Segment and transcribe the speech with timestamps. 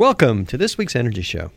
[0.00, 1.50] Welcome to this week's Energy Show.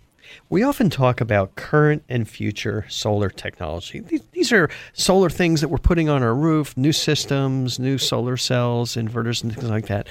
[0.50, 4.02] We often talk about current and future solar technology.
[4.34, 8.98] These are solar things that we're putting on our roof, new systems, new solar cells,
[8.98, 10.10] inverters, and things like that.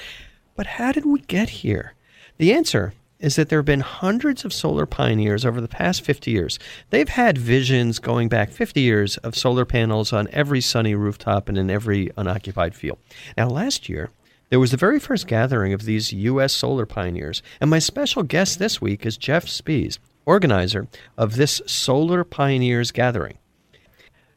[0.55, 1.93] But how did we get here?
[2.39, 6.31] The answer is that there have been hundreds of solar pioneers over the past 50
[6.31, 6.57] years.
[6.89, 11.57] They've had visions going back 50 years of solar panels on every sunny rooftop and
[11.59, 12.97] in every unoccupied field.
[13.37, 14.09] Now, last year,
[14.53, 16.53] there was the very first gathering of these U.S.
[16.53, 19.97] solar pioneers, and my special guest this week is Jeff Spies,
[20.27, 20.87] organizer
[21.17, 23.39] of this Solar Pioneers Gathering.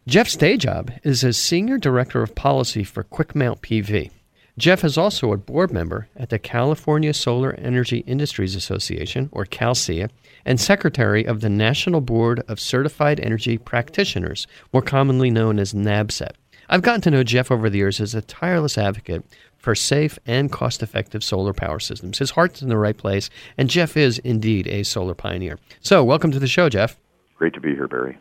[0.06, 4.10] Jeff's day job is as Senior Director of Policy for QuickMount PV.
[4.56, 10.08] Jeff is also a board member at the California Solar Energy Industries Association, or CalSEIA,
[10.46, 16.30] and secretary of the National Board of Certified Energy Practitioners, more commonly known as NABCEP.
[16.68, 19.24] I've gotten to know Jeff over the years as a tireless advocate
[19.56, 22.18] for safe and cost effective solar power systems.
[22.18, 25.58] His heart's in the right place, and Jeff is indeed a solar pioneer.
[25.80, 26.96] So, welcome to the show, Jeff.
[27.36, 28.18] Great to be here, Barry.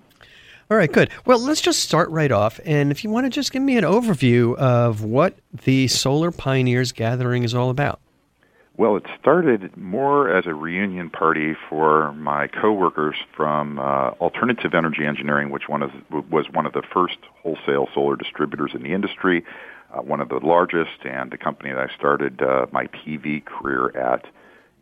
[0.69, 1.11] All right, good.
[1.25, 2.59] Well, let's just start right off.
[2.65, 6.91] And if you want to just give me an overview of what the Solar Pioneers
[6.91, 7.99] Gathering is all about.
[8.77, 15.05] Well, it started more as a reunion party for my coworkers from uh, Alternative Energy
[15.05, 19.45] Engineering, which one of, was one of the first wholesale solar distributors in the industry,
[19.93, 23.95] uh, one of the largest, and the company that I started uh, my PV career
[23.97, 24.25] at.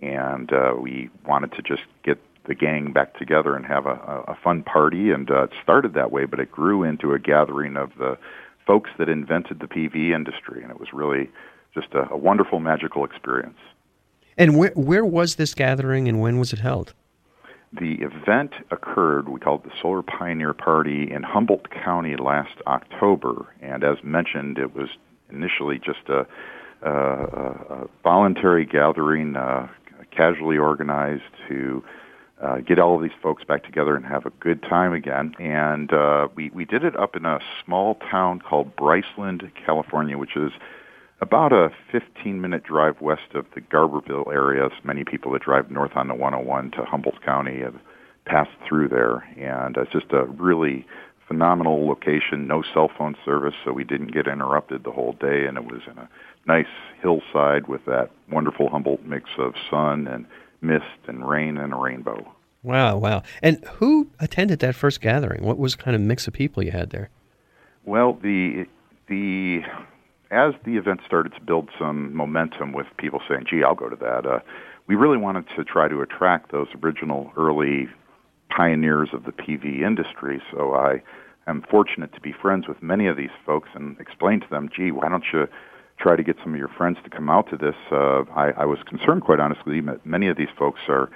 [0.01, 4.35] And uh, we wanted to just get the gang back together and have a, a
[4.43, 5.11] fun party.
[5.11, 8.17] And uh, it started that way, but it grew into a gathering of the
[8.65, 11.29] folks that invented the PV industry, and it was really
[11.75, 13.59] just a, a wonderful, magical experience.
[14.37, 16.93] And where where was this gathering and when was it held?
[17.79, 23.47] The event occurred, we called the Solar Pioneer Party in Humboldt County last October.
[23.61, 24.89] And as mentioned, it was
[25.31, 26.27] initially just a,
[26.83, 29.67] a, a voluntary gathering, uh,
[30.11, 31.83] casually organized to
[32.39, 35.33] uh, get all of these folks back together and have a good time again.
[35.39, 40.35] And uh, we, we did it up in a small town called Briceland, California, which
[40.35, 40.51] is
[41.23, 44.67] about a 15 minute drive west of the Garberville area.
[44.83, 47.75] Many people that drive north on the 101 to Humboldt County have
[48.25, 50.85] passed through there, and uh, it's just a really
[51.25, 52.45] phenomenal location.
[52.45, 55.81] No cell phone service, so we didn't get interrupted the whole day, and it was
[55.89, 56.09] in a
[56.45, 56.67] nice
[57.01, 60.25] hillside with that wonderful Humboldt mix of sun and
[60.61, 62.33] mist and rain and a rainbow.
[62.63, 63.23] Wow, wow.
[63.41, 65.43] And who attended that first gathering?
[65.43, 67.09] What was kind of mix of people you had there?
[67.85, 68.65] Well, the
[69.07, 69.61] the
[70.33, 73.95] as the event started to build some momentum with people saying, gee, I'll go to
[73.97, 74.39] that, uh,
[74.87, 77.87] we really wanted to try to attract those original early
[78.49, 80.41] pioneers of the PV industry.
[80.51, 81.01] So I
[81.47, 84.91] am fortunate to be friends with many of these folks and explain to them, gee,
[84.91, 85.47] why don't you
[85.99, 87.75] try to get some of your friends to come out to this?
[87.91, 91.09] Uh, I, I was concerned, quite honestly, that many of these folks are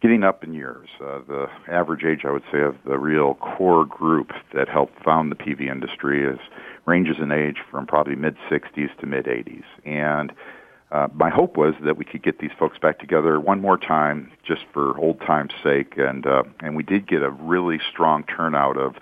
[0.00, 0.88] getting up in years.
[1.00, 5.30] Uh, the average age, I would say, of the real core group that helped found
[5.30, 6.38] the PV industry is
[6.86, 9.64] ranges in age from probably mid 60s to mid 80s.
[9.84, 10.32] And
[10.90, 14.30] uh, my hope was that we could get these folks back together one more time,
[14.46, 18.76] just for old time's sake, and uh, and we did get a really strong turnout
[18.76, 18.94] of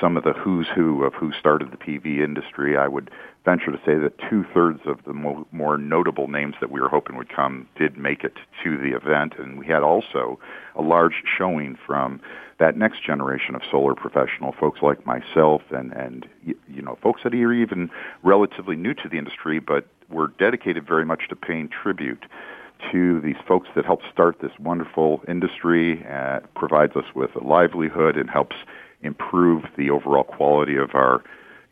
[0.00, 2.76] some of the who's who of who started the PV industry.
[2.76, 3.10] I would
[3.44, 6.88] venture to say that two thirds of the mo- more notable names that we were
[6.88, 8.34] hoping would come did make it
[8.64, 10.38] to the event, and we had also
[10.74, 12.20] a large showing from
[12.58, 17.34] that next generation of solar professional, folks like myself, and and you know folks that
[17.34, 17.90] are even
[18.22, 22.26] relatively new to the industry, but were dedicated very much to paying tribute
[22.92, 28.16] to these folks that helped start this wonderful industry, uh, provides us with a livelihood,
[28.16, 28.56] and helps
[29.06, 31.22] improve the overall quality of our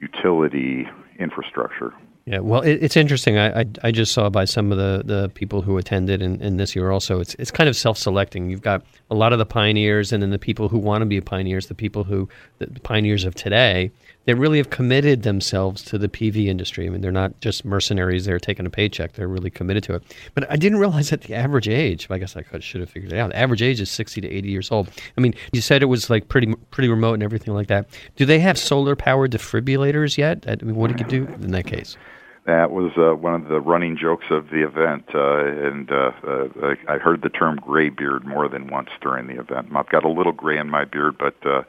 [0.01, 0.87] utility
[1.19, 1.93] infrastructure.
[2.27, 3.37] Yeah, well, it, it's interesting.
[3.37, 6.59] I, I, I just saw by some of the, the people who attended, and, and
[6.59, 8.49] this year also, it's it's kind of self selecting.
[8.49, 11.21] You've got a lot of the pioneers, and then the people who want to be
[11.21, 12.27] pioneers, the people who
[12.61, 13.91] the pioneers of today,
[14.25, 16.87] they really have committed themselves to the PV industry.
[16.87, 19.13] I mean, they're not just mercenaries; they're taking a paycheck.
[19.13, 20.03] They're really committed to it.
[20.35, 22.07] But I didn't realize that the average age.
[22.11, 23.31] I guess I could, should have figured it out.
[23.31, 24.91] The average age is sixty to eighty years old.
[25.17, 27.89] I mean, you said it was like pretty pretty remote and everything like that.
[28.17, 30.45] Do they have solar powered defibrillators yet?
[30.49, 31.97] I mean, what do you do in that case?
[32.47, 36.75] That was uh, one of the running jokes of the event, uh, and uh, uh,
[36.87, 39.69] I heard the term "gray beard" more than once during the event.
[39.75, 41.63] I've got a little gray in my beard, but uh,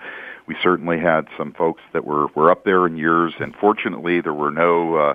[0.47, 4.33] we certainly had some folks that were were up there in years, and fortunately, there
[4.33, 4.95] were no.
[4.95, 5.13] Uh,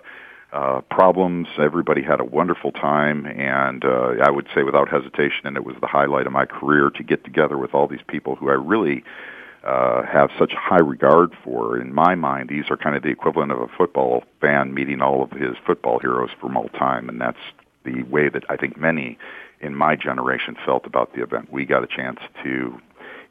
[0.52, 1.46] uh, problems.
[1.60, 5.76] Everybody had a wonderful time, and uh, I would say without hesitation, and it was
[5.80, 9.04] the highlight of my career to get together with all these people who I really
[9.64, 11.78] uh, have such high regard for.
[11.78, 15.22] In my mind, these are kind of the equivalent of a football fan meeting all
[15.22, 17.38] of his football heroes from all time, and that's
[17.84, 19.18] the way that I think many
[19.60, 21.52] in my generation felt about the event.
[21.52, 22.80] We got a chance to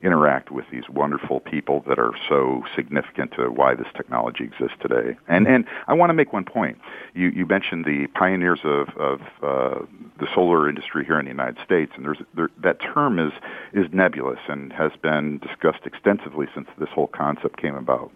[0.02, 5.18] interact with these wonderful people that are so significant to why this technology exists today.
[5.28, 6.78] And and I want to make one point.
[7.14, 9.86] You you mentioned the pioneers of of uh,
[10.20, 13.34] the solar industry here in the United States, and there's there, that term is
[13.74, 18.12] is nebulous and has been discussed extensively since this whole concept came about.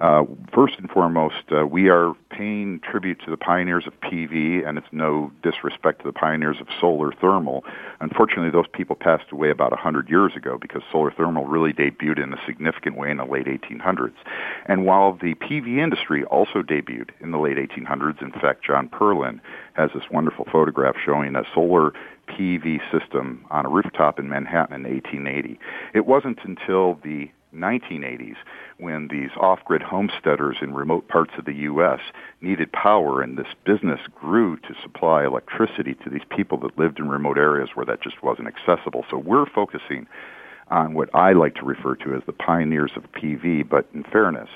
[0.00, 4.76] Uh, first and foremost, uh, we are paying tribute to the pioneers of PV, and
[4.76, 7.64] it's no disrespect to the pioneers of solar thermal.
[8.00, 12.32] Unfortunately, those people passed away about 100 years ago because solar thermal really debuted in
[12.32, 14.14] a significant way in the late 1800s.
[14.66, 19.40] And while the PV industry also debuted in the late 1800s, in fact, John Perlin
[19.74, 21.92] has this wonderful photograph showing a solar
[22.28, 25.58] PV system on a rooftop in Manhattan in 1880.
[25.94, 28.36] It wasn't until the 1980s
[28.78, 32.00] when these off-grid homesteaders in remote parts of the U.S.
[32.40, 37.08] needed power and this business grew to supply electricity to these people that lived in
[37.08, 39.04] remote areas where that just wasn't accessible.
[39.10, 40.06] So we're focusing
[40.68, 44.48] on what I like to refer to as the pioneers of PV, but in fairness,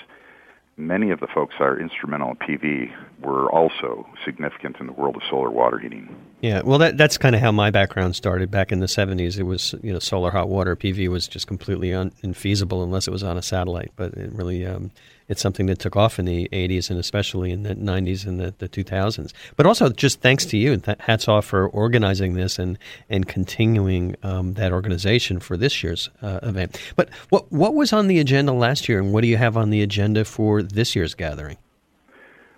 [0.80, 5.16] many of the folks that are instrumental in PV were also significant in the world
[5.16, 6.14] of solar water heating.
[6.40, 9.38] Yeah, well, that, that's kind of how my background started back in the 70s.
[9.38, 10.74] It was, you know, solar hot water.
[10.74, 14.64] PV was just completely un- infeasible unless it was on a satellite, but it really
[14.64, 14.90] um,
[15.30, 18.52] it's something that took off in the 80s and especially in the 90s and the,
[18.58, 19.32] the 2000s.
[19.56, 22.76] But also, just thanks to you, and th- hats off for organizing this and
[23.08, 26.78] and continuing um, that organization for this year's uh, event.
[26.96, 29.70] But what what was on the agenda last year, and what do you have on
[29.70, 31.56] the agenda for this year's gathering?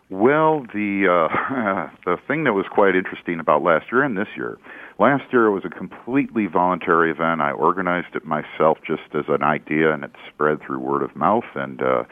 [0.08, 4.56] Well, the uh, the thing that was quite interesting about last year and this year,
[4.98, 7.42] last year it was a completely voluntary event.
[7.42, 11.44] I organized it myself just as an idea, and it spread through word of mouth.
[11.54, 12.04] And uh,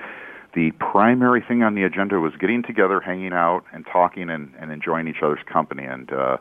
[0.55, 4.73] the primary thing on the agenda was getting together, hanging out, and talking and, and
[4.73, 5.85] enjoying each other's company.
[5.85, 6.39] And uh,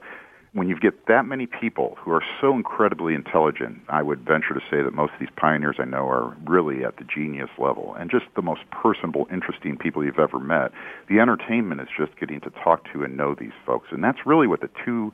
[0.54, 4.62] when you get that many people who are so incredibly intelligent, I would venture to
[4.72, 8.10] say that most of these pioneers I know are really at the genius level and
[8.10, 10.72] just the most personable, interesting people you've ever met.
[11.08, 13.90] The entertainment is just getting to talk to and know these folks.
[13.92, 15.14] And that's really what the two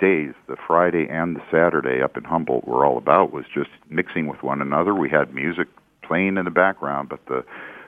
[0.00, 4.26] days, the Friday and the Saturday up in Humboldt were all about was just mixing
[4.26, 4.94] with one another.
[4.94, 5.68] We had music
[6.02, 7.44] playing in the background, but the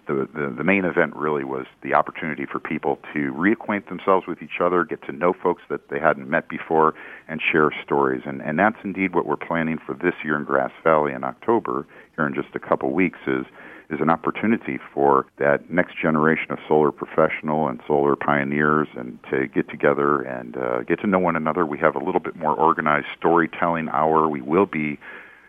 [0.07, 4.43] the, the, the main event really was the opportunity for people to reacquaint themselves with
[4.43, 6.95] each other, get to know folks that they hadn't met before,
[7.29, 8.23] and share stories.
[8.27, 11.87] And, and that's indeed what we're planning for this year in Grass Valley in October,
[12.17, 13.47] here in just a couple weeks, is
[13.91, 19.47] is an opportunity for that next generation of solar professional and solar pioneers and to
[19.47, 21.67] get together and uh, get to know one another.
[21.67, 24.27] We have a little bit more organized storytelling hour.
[24.27, 24.99] We will be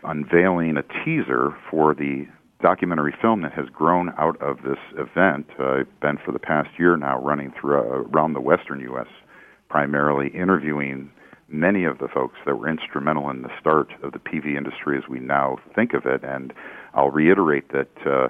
[0.04, 2.26] unveiling a teaser for the
[2.62, 5.46] documentary film that has grown out of this event.
[5.58, 9.08] Uh, I've been for the past year now running through uh, around the western U.S.,
[9.68, 11.10] primarily interviewing
[11.48, 15.04] many of the folks that were instrumental in the start of the PV industry as
[15.08, 16.24] we now think of it.
[16.24, 16.52] And
[16.94, 18.28] I'll reiterate that uh,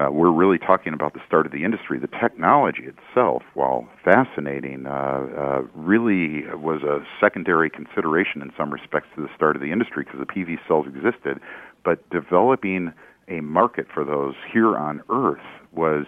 [0.00, 1.98] uh, we're really talking about the start of the industry.
[1.98, 9.08] The technology itself, while fascinating, uh, uh, really was a secondary consideration in some respects
[9.16, 11.38] to the start of the industry because the PV cells existed.
[11.84, 12.92] But developing
[13.30, 15.38] a market for those here on Earth
[15.72, 16.06] was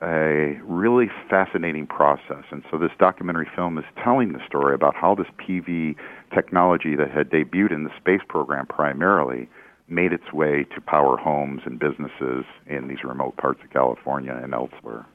[0.00, 2.44] a really fascinating process.
[2.50, 5.96] And so this documentary film is telling the story about how this PV
[6.32, 9.48] technology that had debuted in the space program primarily
[9.88, 14.54] made its way to power homes and businesses in these remote parts of California and
[14.54, 15.06] elsewhere.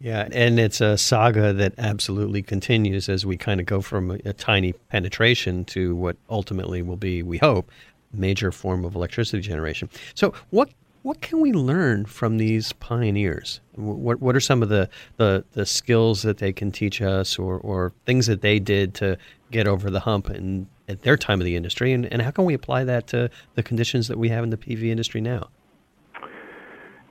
[0.00, 4.18] Yeah, and it's a saga that absolutely continues as we kind of go from a,
[4.24, 7.70] a tiny penetration to what ultimately will be, we hope,
[8.12, 9.88] major form of electricity generation.
[10.14, 10.70] So, what
[11.04, 13.60] what can we learn from these pioneers?
[13.74, 17.58] What what are some of the, the, the skills that they can teach us or,
[17.58, 19.18] or things that they did to
[19.50, 21.92] get over the hump in, at their time of the industry?
[21.92, 24.56] And, and how can we apply that to the conditions that we have in the
[24.56, 25.50] PV industry now?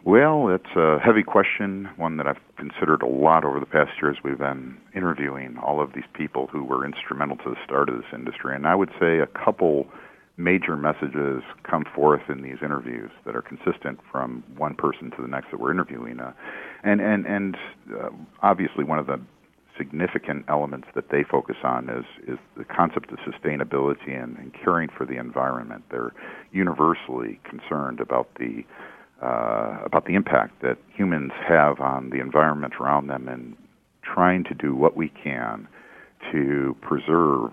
[0.03, 4.17] Well, it's a heavy question, one that I've considered a lot over the past years.
[4.23, 8.11] We've been interviewing all of these people who were instrumental to the start of this
[8.11, 8.55] industry.
[8.55, 9.87] And I would say a couple
[10.37, 15.27] major messages come forth in these interviews that are consistent from one person to the
[15.27, 16.19] next that we're interviewing.
[16.19, 16.33] Uh,
[16.83, 17.57] and and and
[17.93, 18.09] uh,
[18.41, 19.19] obviously, one of the
[19.77, 24.89] significant elements that they focus on is is the concept of sustainability and, and caring
[24.97, 25.83] for the environment.
[25.91, 26.13] They're
[26.51, 28.63] universally concerned about the
[29.21, 33.55] uh, about the impact that humans have on the environment around them, and
[34.01, 35.67] trying to do what we can
[36.31, 37.51] to preserve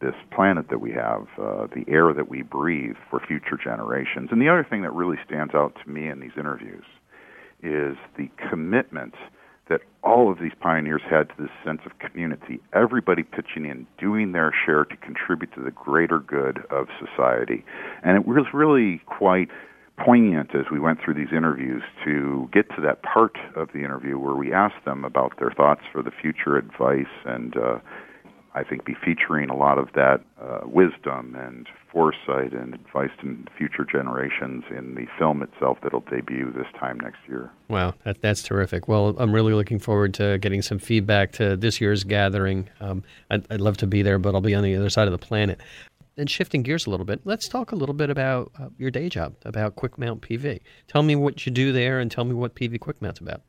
[0.00, 4.28] this planet that we have, uh, the air that we breathe for future generations.
[4.30, 6.84] And the other thing that really stands out to me in these interviews
[7.62, 9.14] is the commitment
[9.68, 14.32] that all of these pioneers had to this sense of community, everybody pitching in, doing
[14.32, 17.64] their share to contribute to the greater good of society.
[18.02, 19.48] And it was really quite
[19.98, 24.18] poignant as we went through these interviews to get to that part of the interview
[24.18, 27.78] where we asked them about their thoughts for the future advice and uh,
[28.58, 33.44] I think be featuring a lot of that uh, wisdom and foresight and advice to
[33.56, 37.52] future generations in the film itself that'll debut this time next year.
[37.68, 38.88] Wow, that, that's terrific.
[38.88, 42.68] Well, I'm really looking forward to getting some feedback to this year's gathering.
[42.80, 45.12] Um, I'd, I'd, love to be there, but I'll be on the other side of
[45.12, 45.60] the planet.
[46.16, 49.08] And shifting gears a little bit, let's talk a little bit about uh, your day
[49.08, 50.58] job, about Quick Mount PV.
[50.88, 53.42] Tell me what you do there and tell me what PV Quick Mount's about.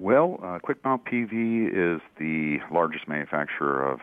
[0.00, 4.00] Well, uh, Quick Mount PV is the largest manufacturer of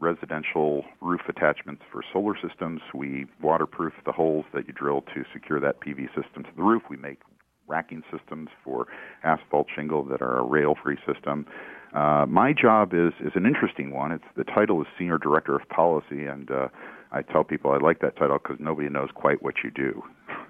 [0.00, 2.80] residential roof attachments for solar systems.
[2.92, 6.82] We waterproof the holes that you drill to secure that PV system to the roof.
[6.90, 7.20] We make
[7.68, 8.88] racking systems for
[9.22, 11.46] asphalt shingle that are a rail-free system.
[11.94, 14.10] Uh, my job is is an interesting one.
[14.10, 16.66] It's the title is senior director of policy, and uh,
[17.12, 20.02] I tell people I like that title because nobody knows quite what you do,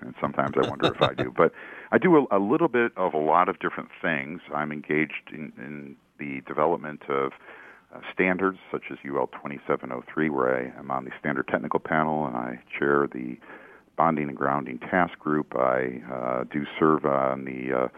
[0.04, 1.32] and sometimes I wonder if I do.
[1.36, 1.52] But
[1.92, 4.40] I do a, a, little bit of a lot of different things.
[4.54, 7.32] I'm engaged in, in the development of
[7.94, 12.36] uh, standards such as UL 2703, where I am on the standard technical panel and
[12.36, 13.36] I chair the
[13.96, 15.54] bonding and grounding task group.
[15.56, 17.88] I uh, do serve on the uh,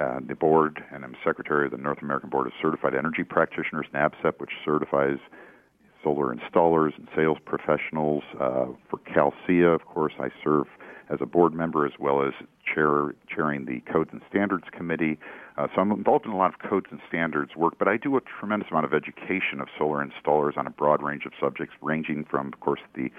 [0.00, 3.84] uh, the board, and I'm secretary of the North American Board of Certified Energy Practitioners,
[3.92, 5.18] NABCEP, which certifies
[6.02, 8.22] solar installers and sales professionals.
[8.40, 10.66] Uh, for CalSEIA, of course, I serve
[11.10, 12.32] as a board member as well as
[12.64, 15.18] chair, chairing the Codes and Standards Committee.
[15.58, 18.16] Uh, so I'm involved in a lot of codes and standards work, but I do
[18.16, 22.24] a tremendous amount of education of solar installers on a broad range of subjects, ranging
[22.24, 23.10] from, of course, the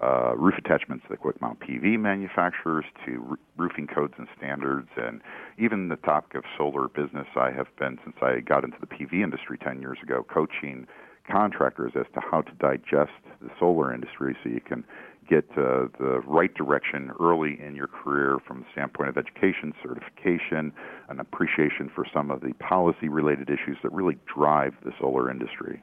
[0.00, 5.20] uh, roof attachments to the quick mount PV manufacturers to roofing codes and standards, and
[5.58, 7.26] even the topic of solar business.
[7.36, 10.86] I have been, since I got into the PV industry 10 years ago, coaching
[11.30, 14.84] contractors as to how to digest the solar industry so you can
[15.30, 20.72] get uh, the right direction early in your career from the standpoint of education, certification,
[21.08, 25.82] an appreciation for some of the policy related issues that really drive the solar industry.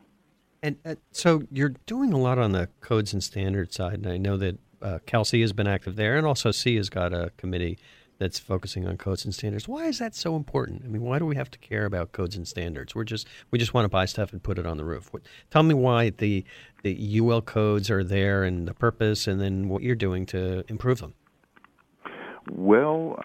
[0.62, 4.18] And uh, so you're doing a lot on the codes and standards side, and I
[4.18, 7.80] know that uh, CalSEIA has been active there, and also SEIA has got a committee
[8.18, 9.68] that's focusing on codes and standards.
[9.68, 10.84] Why is that so important?
[10.86, 12.96] I mean, why do we have to care about codes and standards?
[12.96, 15.12] We're just we just want to buy stuff and put it on the roof.
[15.12, 16.44] What, tell me why the
[16.84, 21.00] the UL codes are there and the purpose, and then what you're doing to improve
[21.00, 21.14] them.
[22.50, 23.22] Well,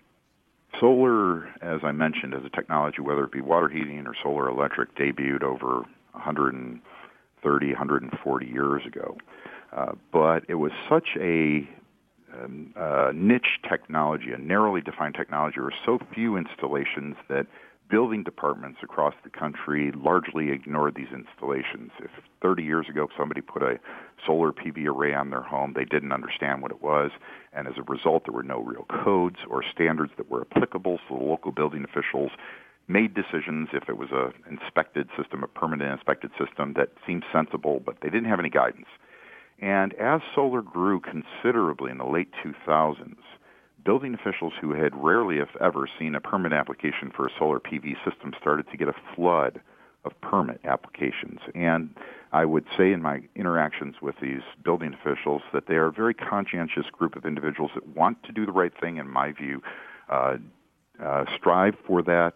[0.80, 4.96] solar, as I mentioned, as a technology, whether it be water heating or solar electric,
[4.96, 9.16] debuted over 130, 140 years ago.
[9.74, 11.66] Uh, but it was such a
[12.76, 15.60] uh, niche technology, a narrowly defined technology.
[15.60, 17.46] Were so few installations that
[17.92, 21.90] building departments across the country largely ignored these installations.
[21.98, 22.10] If
[22.40, 23.78] 30 years ago somebody put a
[24.26, 27.10] solar PV array on their home, they didn't understand what it was,
[27.52, 31.18] and as a result, there were no real codes or standards that were applicable, so
[31.18, 32.30] the local building officials
[32.88, 37.80] made decisions if it was a inspected system, a permanent inspected system that seemed sensible,
[37.84, 38.88] but they didn't have any guidance.
[39.62, 43.14] And as solar grew considerably in the late 2000s,
[43.84, 47.94] building officials who had rarely, if ever, seen a permit application for a solar PV
[48.04, 49.60] system started to get a flood
[50.04, 51.38] of permit applications.
[51.54, 51.94] And
[52.32, 56.14] I would say in my interactions with these building officials that they are a very
[56.14, 59.62] conscientious group of individuals that want to do the right thing, in my view,
[60.08, 60.38] uh,
[61.00, 62.34] uh, strive for that,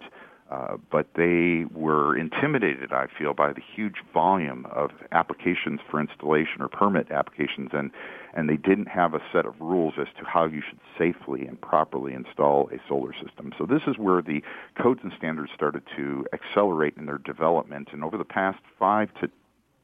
[0.50, 6.60] uh, but they were intimidated, I feel, by the huge volume of applications for installation
[6.60, 7.90] or permit applications, and,
[8.32, 11.60] and they didn't have a set of rules as to how you should safely and
[11.60, 13.52] properly install a solar system.
[13.58, 14.40] So this is where the
[14.80, 19.28] codes and standards started to accelerate in their development, and over the past five to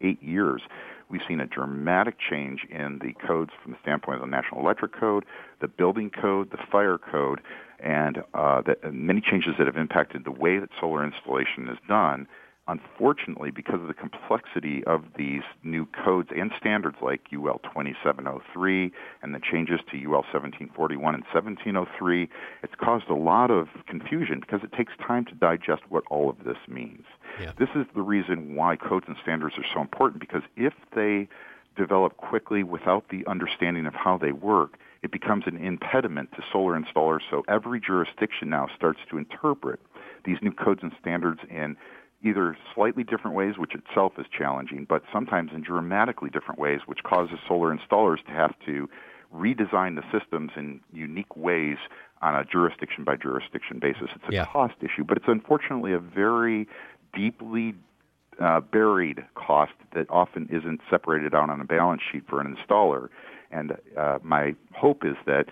[0.00, 0.62] eight years,
[1.10, 4.98] we've seen a dramatic change in the codes from the standpoint of the National Electric
[4.98, 5.24] Code,
[5.60, 7.40] the Building Code, the Fire Code,
[7.82, 12.26] and uh, that, many changes that have impacted the way that solar installation is done.
[12.68, 19.34] Unfortunately, because of the complexity of these new codes and standards like UL 2703 and
[19.34, 22.28] the changes to UL 1741 and 1703,
[22.62, 26.44] it's caused a lot of confusion because it takes time to digest what all of
[26.44, 27.04] this means.
[27.40, 27.50] Yeah.
[27.58, 31.28] This is the reason why codes and standards are so important because if they
[31.76, 36.78] develop quickly without the understanding of how they work, it becomes an impediment to solar
[36.78, 37.20] installers.
[37.30, 39.80] So every jurisdiction now starts to interpret
[40.24, 41.76] these new codes and standards in
[42.24, 47.02] either slightly different ways, which itself is challenging, but sometimes in dramatically different ways, which
[47.02, 48.88] causes solar installers to have to
[49.34, 51.78] redesign the systems in unique ways
[52.20, 54.10] on a jurisdiction by jurisdiction basis.
[54.14, 54.44] It's a Yeah.
[54.44, 56.68] cost issue, but it's unfortunately a very
[57.12, 57.74] deeply
[58.38, 63.08] uh, buried cost that often isn't separated out on a balance sheet for an installer.
[63.52, 65.46] And uh, my hope is that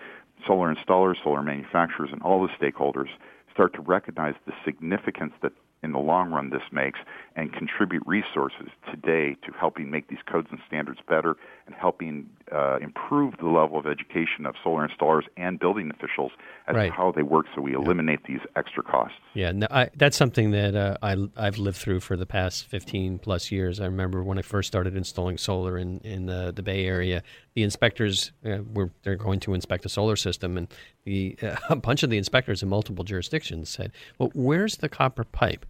[0.45, 3.09] solar installers, solar manufacturers, and all the stakeholders
[3.53, 5.51] start to recognize the significance that
[5.83, 6.99] in the long run this makes
[7.35, 12.77] and contribute resources today to helping make these codes and standards better and helping uh,
[12.77, 16.31] improve the level of education of solar installers and building officials
[16.67, 16.87] as Right.
[16.87, 19.17] to how they work so we eliminate these extra costs.
[19.33, 23.19] Yeah, no, I, that's something that uh, I, I've lived through for the past 15
[23.19, 23.79] plus years.
[23.79, 27.63] I remember when I first started installing solar in, in the, the Bay Area, the
[27.63, 30.67] inspectors uh, were they're going to inspect a solar system, and
[31.03, 35.23] the uh, a bunch of the inspectors in multiple jurisdictions said, "Well, where's the copper
[35.23, 35.65] pipe?"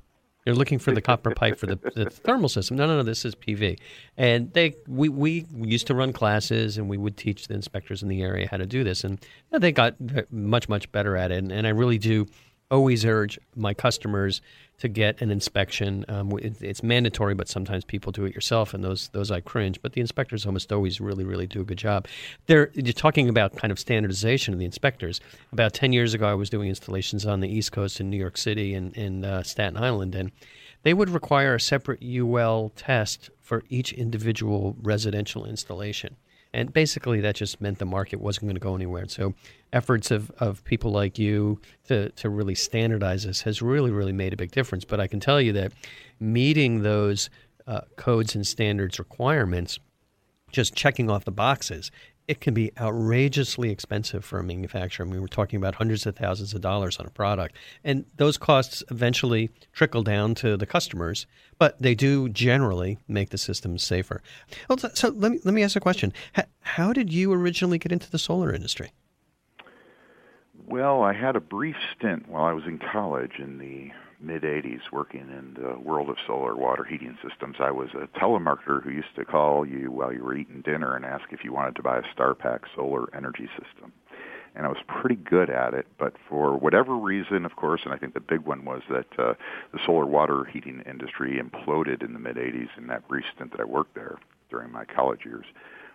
[0.45, 2.75] They're looking for the copper pipe for the, the thermal system.
[2.75, 3.03] No, no, no.
[3.03, 3.77] This is PV,
[4.17, 8.09] and they we we used to run classes, and we would teach the inspectors in
[8.09, 9.95] the area how to do this, and yeah, they got
[10.31, 11.37] much much better at it.
[11.37, 12.27] And, and I really do
[12.71, 14.41] always urge my customers
[14.81, 16.03] to get an inspection.
[16.07, 19.81] Um, it, it's mandatory, but sometimes people do it yourself, and those those I cringe.
[19.81, 22.07] But the inspectors almost always really really do a good job.
[22.47, 25.21] They're you're talking about kind of standardization of the inspectors.
[25.51, 28.37] About ten years ago, I was doing installations on the East Coast in New York
[28.37, 30.31] City and in uh, Staten Island, and
[30.83, 36.15] they would require a separate UL test for each individual residential installation.
[36.53, 39.07] And basically, that just meant the market wasn't going to go anywhere.
[39.07, 39.33] So,
[39.71, 44.33] efforts of, of people like you to, to really standardize this has really, really made
[44.33, 44.83] a big difference.
[44.83, 45.71] But I can tell you that
[46.19, 47.29] meeting those
[47.67, 49.79] uh, codes and standards requirements,
[50.51, 51.89] just checking off the boxes,
[52.27, 55.05] it can be outrageously expensive for a manufacturer.
[55.05, 57.55] I mean, we're talking about hundreds of thousands of dollars on a product.
[57.83, 61.25] And those costs eventually trickle down to the customers,
[61.57, 64.21] but they do generally make the systems safer.
[64.69, 66.13] Well, so- let me, let me ask a question.
[66.61, 68.91] How did you originally get into the solar industry?
[70.67, 74.81] Well, I had a brief stint while I was in college in the mid 80s
[74.91, 77.57] working in the world of solar water heating systems.
[77.59, 81.05] I was a telemarketer who used to call you while you were eating dinner and
[81.05, 83.91] ask if you wanted to buy a StarPack solar energy system.
[84.55, 87.97] And I was pretty good at it, but for whatever reason, of course, and I
[87.97, 89.33] think the big one was that uh,
[89.71, 93.61] the solar water heating industry imploded in the mid 80s in that brief stint that
[93.61, 94.17] I worked there
[94.49, 95.45] during my college years.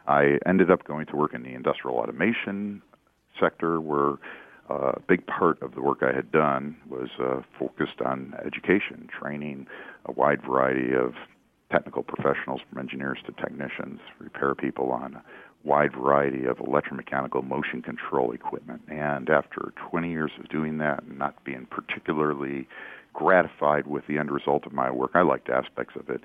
[0.09, 2.81] I ended up going to work in the industrial automation
[3.39, 4.15] sector where
[4.69, 9.67] a big part of the work I had done was uh, focused on education, training
[10.07, 11.15] a wide variety of
[11.71, 15.23] technical professionals from engineers to technicians, repair people on a
[15.65, 18.83] wide variety of electromechanical motion control equipment.
[18.89, 22.69] And after 20 years of doing that and not being particularly
[23.13, 26.23] gratified with the end result of my work, I liked aspects of it.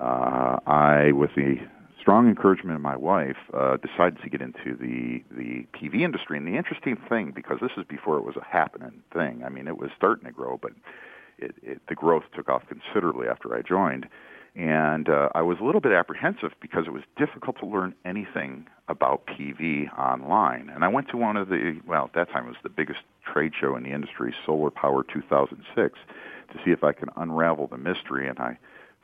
[0.00, 1.56] Uh, I, with the
[2.00, 6.38] strong encouragement of my wife, uh, decided to get into the the PV industry.
[6.38, 9.42] And the interesting thing, because this is before it was a happening thing.
[9.44, 10.72] I mean, it was starting to grow, but
[11.38, 14.08] it, it, the growth took off considerably after I joined.
[14.56, 18.66] And uh, I was a little bit apprehensive because it was difficult to learn anything
[18.88, 20.70] about PV online.
[20.74, 23.00] And I went to one of the, well, at that time it was the biggest
[23.24, 25.98] trade show in the industry, Solar Power 2006,
[26.52, 28.26] to see if I can unravel the mystery.
[28.28, 28.58] And I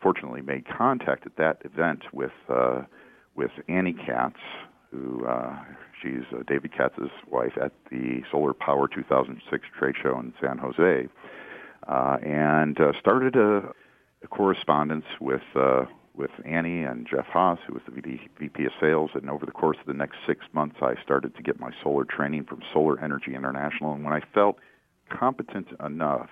[0.04, 2.82] fortunately made contact at that event with uh,
[3.34, 4.38] with Annie Katz,
[4.92, 5.56] who uh,
[6.00, 11.08] she's uh, David Katz's wife at the Solar Power 2006 trade show in San Jose,
[11.88, 13.72] uh, and uh, started a,
[14.22, 18.72] a correspondence with uh, with Annie and Jeff Haas, who was the VP, VP of
[18.78, 19.10] Sales.
[19.14, 22.04] And over the course of the next six months, I started to get my solar
[22.04, 23.94] training from Solar Energy International.
[23.94, 24.58] And when I felt
[25.10, 26.28] competent enough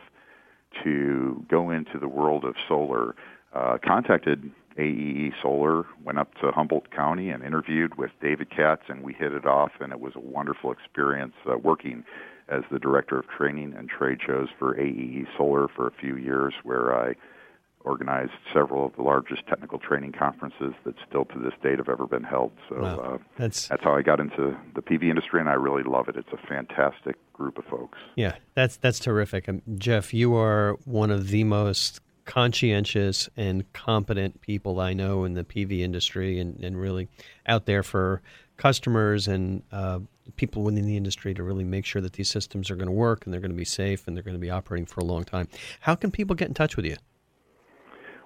[0.84, 3.14] to go into the world of solar,
[3.54, 9.02] uh, contacted AEE Solar, went up to Humboldt County and interviewed with David Katz, and
[9.02, 12.04] we hit it off, and it was a wonderful experience uh, working
[12.48, 16.54] as the director of training and trade shows for AEE Solar for a few years,
[16.64, 17.14] where I
[17.84, 22.06] organized several of the largest technical training conferences that still to this date have ever
[22.06, 22.52] been held.
[22.68, 22.98] So Wow.
[23.00, 26.16] uh, That's that's how I got into the PV industry, and I really love it.
[26.16, 27.98] It's a fantastic group of folks.
[28.14, 29.48] Yeah, that's that's terrific.
[29.48, 35.34] Um, Jeff, you are one of the most conscientious and competent people I know in
[35.34, 37.08] the PV industry, and, and really
[37.46, 38.22] out there for
[38.56, 40.00] customers and uh,
[40.36, 43.24] people within the industry to really make sure that these systems are going to work
[43.24, 45.24] and they're going to be safe and they're going to be operating for a long
[45.24, 45.48] time.
[45.80, 46.96] How can people get in touch with you?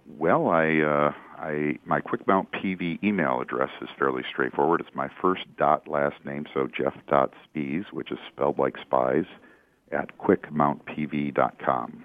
[0.06, 4.80] Well, I, uh, I, my QuickMount PV email address is fairly straightforward.
[4.80, 9.24] It's my first dot last name, so Jeff dot Spies, which is spelled like spies,
[9.90, 12.04] at quickmountpv.com.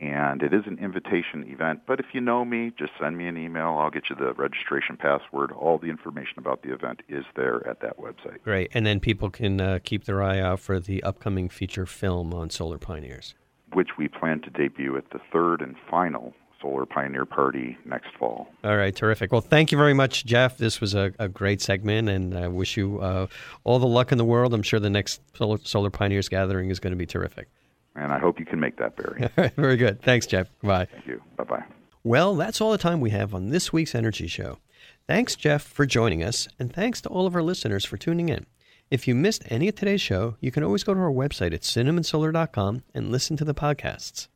[0.00, 3.36] And it is an invitation event, but if you know me, just send me an
[3.36, 3.78] email.
[3.78, 5.52] I'll get you the registration password.
[5.52, 8.42] All the information about the event is there at that website.
[8.42, 8.70] Great.
[8.74, 12.50] And then people can uh, keep their eye out for the upcoming feature film on
[12.50, 13.34] Solar Pioneers,
[13.72, 18.48] which we plan to debut at the third and final Solar Pioneer Party next fall.
[18.64, 19.30] All right, terrific.
[19.30, 20.56] Well, thank you very much, Jeff.
[20.58, 23.26] This was a, a great segment, and I wish you uh,
[23.62, 24.54] all the luck in the world.
[24.54, 27.48] I'm sure the next Solar, Solar Pioneers gathering is going to be terrific.
[27.96, 29.28] And I hope you can make that, Barry.
[29.56, 30.02] very good.
[30.02, 30.48] Thanks, Jeff.
[30.62, 30.86] Bye.
[30.86, 31.22] Thank you.
[31.36, 31.64] Bye bye.
[32.02, 34.58] Well, that's all the time we have on this week's Energy Show.
[35.06, 38.46] Thanks, Jeff, for joining us, and thanks to all of our listeners for tuning in.
[38.90, 41.62] If you missed any of today's show, you can always go to our website at
[41.62, 44.28] cinnamonsolar.com and listen to the podcasts.